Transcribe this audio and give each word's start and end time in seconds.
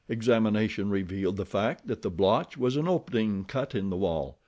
Examination 0.09 0.89
revealed 0.89 1.37
the 1.37 1.45
fact 1.45 1.85
that 1.85 2.01
the 2.01 2.09
blotch 2.09 2.57
was 2.57 2.75
an 2.75 2.87
opening 2.87 3.45
cut 3.45 3.75
in 3.75 3.91
the 3.91 3.97
wall. 3.97 4.39